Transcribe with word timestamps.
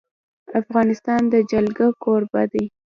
افغانستان 0.61 1.21
د 1.33 1.35
جلګه 1.51 1.87
کوربه 2.03 2.41
دی. 2.51 2.65